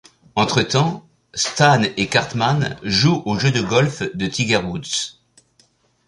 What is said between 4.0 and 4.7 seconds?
de Tiger